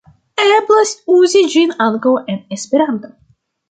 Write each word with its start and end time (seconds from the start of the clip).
Eblas 0.45 0.93
uzi 1.17 1.43
ĝin 1.53 1.77
ankaŭ 1.89 2.17
en 2.25 2.45
Esperanto. 2.61 3.19